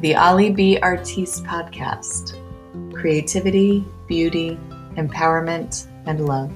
[0.00, 0.78] the Oli B.
[0.80, 2.34] Artiste podcast
[2.94, 4.58] creativity, beauty,
[4.96, 6.50] empowerment, and love.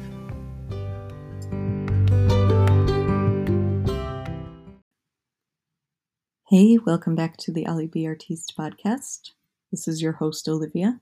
[6.49, 8.07] Hey, welcome back to the Oli B.
[8.07, 9.33] Artiste podcast.
[9.71, 11.01] This is your host, Olivia.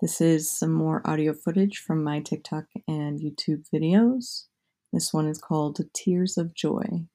[0.00, 4.44] This is some more audio footage from my TikTok and YouTube videos.
[4.92, 7.06] This one is called Tears of Joy.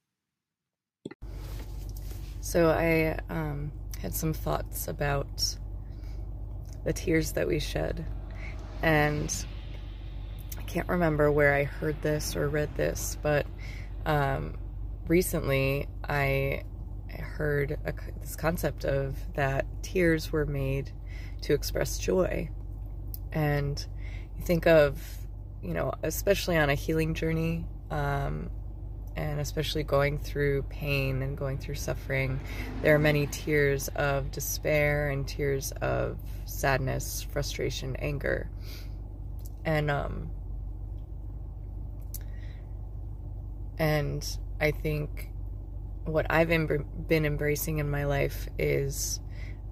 [2.41, 3.71] So, I um,
[4.05, 5.57] had some thoughts about
[6.83, 8.05] the tears that we shed.
[8.83, 9.33] And
[10.59, 13.47] I can't remember where I heard this or read this, but
[14.05, 14.59] um,
[15.07, 16.65] recently I
[17.09, 20.91] heard a, this concept of that tears were made
[21.41, 22.51] to express joy.
[23.31, 23.83] And
[24.37, 25.01] you think of,
[25.63, 28.51] you know, especially on a healing journey, um,
[29.15, 32.39] and especially going through pain and going through suffering,
[32.81, 38.49] there are many tears of despair and tears of sadness, frustration, anger.
[39.63, 40.29] And um
[43.77, 45.29] and I think
[46.05, 49.19] what I've been embracing in my life is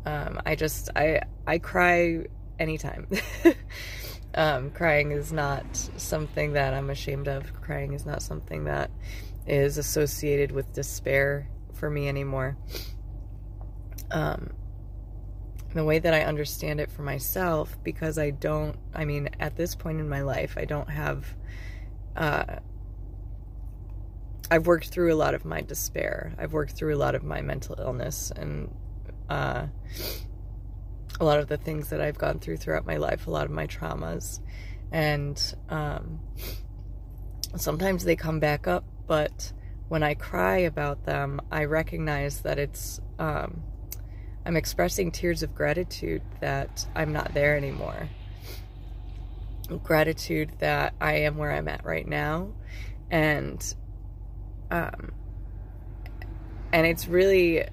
[0.05, 2.25] um, I just I I cry
[2.59, 3.07] anytime.
[4.35, 7.53] um, crying is not something that I'm ashamed of.
[7.61, 8.91] Crying is not something that
[9.45, 12.57] is associated with despair for me anymore.
[14.11, 14.51] Um,
[15.73, 19.75] the way that I understand it for myself, because I don't, I mean, at this
[19.75, 21.25] point in my life, I don't have,
[22.15, 22.57] uh,
[24.51, 26.33] I've worked through a lot of my despair.
[26.37, 28.73] I've worked through a lot of my mental illness and,
[29.29, 29.67] uh,
[31.23, 33.51] a lot of the things that I've gone through throughout my life, a lot of
[33.51, 34.39] my traumas.
[34.91, 36.19] And, um,
[37.55, 39.51] sometimes they come back up but
[39.89, 43.63] when I cry about them, I recognize that it's, um,
[44.45, 48.09] I'm expressing tears of gratitude that I'm not there anymore.
[49.83, 52.53] Gratitude that I am where I'm at right now.
[53.11, 53.75] And,
[54.71, 55.11] um,
[56.71, 57.65] and it's really,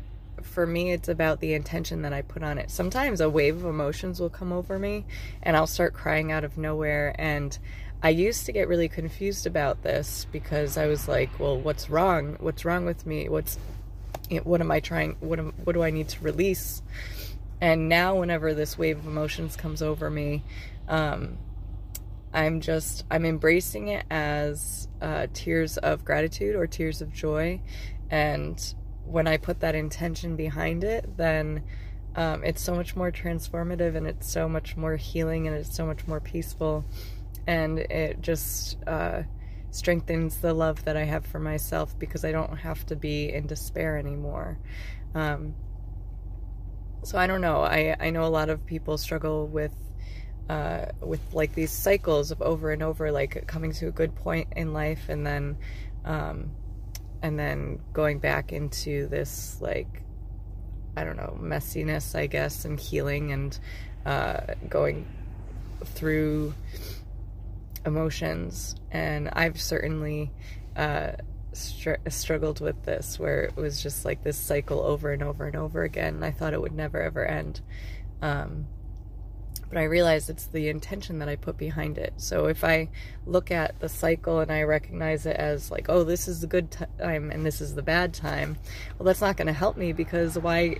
[0.42, 2.70] for me, it's about the intention that I put on it.
[2.70, 5.04] Sometimes a wave of emotions will come over me
[5.42, 7.14] and I'll start crying out of nowhere.
[7.18, 7.56] And
[8.02, 12.36] I used to get really confused about this because I was like, well, what's wrong?
[12.40, 13.28] What's wrong with me?
[13.28, 13.58] What's
[14.44, 16.82] what am I trying what am, what do I need to release?
[17.60, 20.44] And now whenever this wave of emotions comes over me,
[20.88, 21.36] um,
[22.32, 27.60] I'm just I'm embracing it as uh, tears of gratitude or tears of joy,
[28.10, 28.74] and
[29.04, 31.62] when I put that intention behind it, then
[32.16, 35.86] um, it's so much more transformative and it's so much more healing and it's so
[35.86, 36.84] much more peaceful
[37.46, 39.22] and it just uh,
[39.70, 43.46] strengthens the love that I have for myself because I don't have to be in
[43.46, 44.58] despair anymore.
[45.14, 45.54] Um,
[47.02, 47.62] so I don't know.
[47.62, 49.74] I I know a lot of people struggle with
[50.48, 54.48] uh, with like these cycles of over and over, like coming to a good point
[54.56, 55.56] in life and then
[56.04, 56.50] um,
[57.22, 60.02] and then going back into this like
[60.96, 63.58] I don't know messiness, I guess, and healing and
[64.04, 65.06] uh, going
[65.84, 66.54] through
[67.86, 70.30] emotions, and I've certainly
[70.76, 71.12] uh,
[71.52, 75.56] str- struggled with this, where it was just like this cycle over and over and
[75.56, 76.22] over again.
[76.22, 77.60] I thought it would never ever end.
[78.20, 78.66] Um,
[79.70, 82.14] but I realize it's the intention that I put behind it.
[82.16, 82.88] So if I
[83.24, 86.76] look at the cycle and I recognize it as like, oh, this is the good
[86.98, 88.58] time and this is the bad time,
[88.98, 90.76] well, that's not going to help me because why?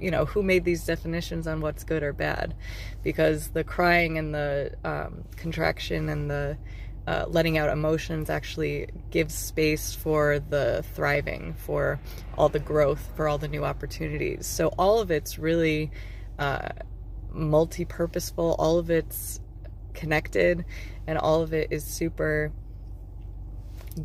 [0.00, 2.54] you know who made these definitions on what's good or bad
[3.02, 6.56] because the crying and the um, contraction and the
[7.08, 11.98] uh, letting out emotions actually gives space for the thriving for
[12.36, 15.90] all the growth for all the new opportunities so all of it's really
[16.38, 16.68] uh,
[17.32, 18.56] multi-purposeful.
[18.58, 19.40] All of it's
[19.94, 20.64] connected
[21.06, 22.52] and all of it is super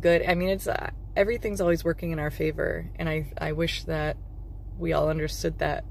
[0.00, 0.24] good.
[0.26, 4.16] I mean it's uh, everything's always working in our favor and i i wish that
[4.78, 5.84] we all understood that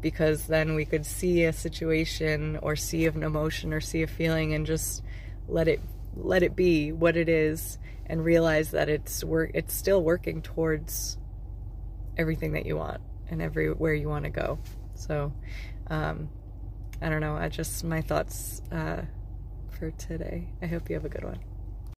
[0.00, 4.52] because then we could see a situation or see an emotion or see a feeling
[4.52, 5.02] and just
[5.48, 5.80] let it
[6.16, 11.16] let it be what it is and realize that it's work it's still working towards
[12.16, 13.00] everything that you want
[13.30, 14.58] and everywhere you want to go.
[14.94, 15.32] So
[15.88, 16.28] um,
[17.04, 19.02] i don't know i just my thoughts uh,
[19.78, 20.46] for today.
[20.62, 21.40] I hope you have a good one